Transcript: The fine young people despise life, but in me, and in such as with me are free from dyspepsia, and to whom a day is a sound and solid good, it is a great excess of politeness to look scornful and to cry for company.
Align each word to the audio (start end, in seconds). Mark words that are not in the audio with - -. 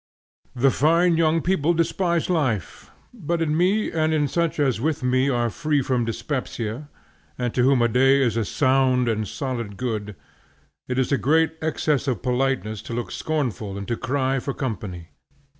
The 0.55 0.71
fine 0.71 1.15
young 1.15 1.43
people 1.43 1.75
despise 1.75 2.27
life, 2.27 2.89
but 3.13 3.39
in 3.39 3.55
me, 3.55 3.91
and 3.91 4.15
in 4.15 4.27
such 4.27 4.59
as 4.59 4.81
with 4.81 5.03
me 5.03 5.29
are 5.29 5.51
free 5.51 5.83
from 5.83 6.05
dyspepsia, 6.05 6.89
and 7.37 7.53
to 7.53 7.61
whom 7.61 7.83
a 7.83 7.87
day 7.87 8.19
is 8.19 8.35
a 8.35 8.43
sound 8.43 9.07
and 9.07 9.27
solid 9.27 9.77
good, 9.77 10.15
it 10.87 10.97
is 10.97 11.11
a 11.11 11.19
great 11.19 11.51
excess 11.61 12.07
of 12.07 12.23
politeness 12.23 12.81
to 12.81 12.93
look 12.93 13.11
scornful 13.11 13.77
and 13.77 13.87
to 13.89 13.95
cry 13.95 14.39
for 14.39 14.55
company. 14.55 15.09